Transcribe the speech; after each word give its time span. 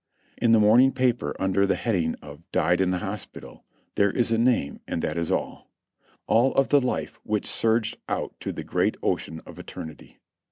In 0.35 0.51
the 0.51 0.59
morning 0.59 0.93
paper, 0.93 1.35
under 1.39 1.67
the 1.67 1.75
heading 1.75 2.15
of 2.23 2.41
"Died 2.51 2.81
in 2.81 2.89
the 2.89 2.97
Hos 2.97 3.23
pital," 3.25 3.65
there 3.93 4.09
is 4.09 4.31
a 4.31 4.37
name 4.39 4.79
and 4.87 5.03
that 5.03 5.15
is 5.15 5.29
all; 5.29 5.69
all 6.25 6.55
of 6.55 6.69
the 6.69 6.81
life 6.81 7.19
which 7.21 7.45
surged 7.45 7.99
out 8.09 8.33
to 8.39 8.51
the 8.51 8.63
great 8.63 8.97
ocean 9.03 9.41
of 9.45 9.59
Eternity. 9.59 10.17